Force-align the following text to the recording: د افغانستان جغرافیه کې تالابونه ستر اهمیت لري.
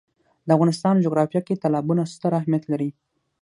د 0.47 0.49
افغانستان 0.55 0.95
جغرافیه 1.05 1.41
کې 1.47 1.59
تالابونه 1.63 2.01
ستر 2.13 2.31
اهمیت 2.39 2.63
لري. 2.71 2.89